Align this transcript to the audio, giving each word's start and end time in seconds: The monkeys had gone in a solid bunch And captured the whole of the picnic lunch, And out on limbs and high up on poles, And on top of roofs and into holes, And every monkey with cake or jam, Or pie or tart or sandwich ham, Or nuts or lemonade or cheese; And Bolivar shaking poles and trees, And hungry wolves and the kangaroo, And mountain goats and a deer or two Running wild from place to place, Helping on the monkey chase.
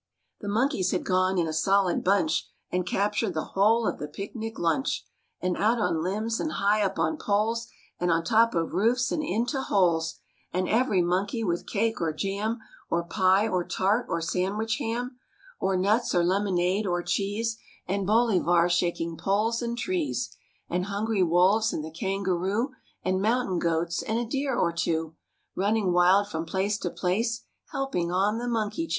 The 0.39 0.47
monkeys 0.47 0.89
had 0.89 1.05
gone 1.05 1.37
in 1.37 1.45
a 1.45 1.53
solid 1.53 2.03
bunch 2.03 2.49
And 2.71 2.87
captured 2.87 3.35
the 3.35 3.43
whole 3.53 3.85
of 3.87 3.99
the 3.99 4.07
picnic 4.07 4.57
lunch, 4.57 5.05
And 5.39 5.55
out 5.55 5.77
on 5.77 6.01
limbs 6.01 6.39
and 6.39 6.53
high 6.53 6.81
up 6.81 6.97
on 6.97 7.17
poles, 7.17 7.67
And 7.99 8.09
on 8.09 8.23
top 8.23 8.55
of 8.55 8.73
roofs 8.73 9.11
and 9.11 9.21
into 9.21 9.61
holes, 9.61 10.15
And 10.51 10.67
every 10.67 11.03
monkey 11.03 11.43
with 11.43 11.67
cake 11.67 12.01
or 12.01 12.11
jam, 12.13 12.57
Or 12.89 13.03
pie 13.03 13.47
or 13.47 13.63
tart 13.63 14.07
or 14.09 14.21
sandwich 14.21 14.77
ham, 14.79 15.19
Or 15.59 15.77
nuts 15.77 16.15
or 16.15 16.23
lemonade 16.23 16.87
or 16.87 17.03
cheese; 17.03 17.59
And 17.85 18.07
Bolivar 18.07 18.69
shaking 18.69 19.17
poles 19.17 19.61
and 19.61 19.77
trees, 19.77 20.35
And 20.67 20.85
hungry 20.87 21.21
wolves 21.21 21.71
and 21.73 21.85
the 21.85 21.91
kangaroo, 21.91 22.71
And 23.05 23.21
mountain 23.21 23.59
goats 23.59 24.01
and 24.01 24.17
a 24.17 24.25
deer 24.25 24.55
or 24.55 24.71
two 24.73 25.15
Running 25.55 25.93
wild 25.93 26.27
from 26.27 26.45
place 26.47 26.79
to 26.79 26.89
place, 26.89 27.43
Helping 27.69 28.11
on 28.11 28.39
the 28.39 28.47
monkey 28.47 28.87
chase. 28.87 28.89